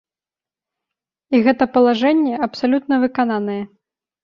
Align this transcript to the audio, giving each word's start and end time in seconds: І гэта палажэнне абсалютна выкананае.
І 1.33 1.43
гэта 1.49 1.63
палажэнне 1.77 2.33
абсалютна 2.49 3.01
выкананае. 3.07 3.63